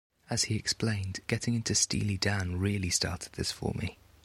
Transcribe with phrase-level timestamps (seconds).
[0.31, 3.99] As he explained, Getting into Steely Dan really started this for me.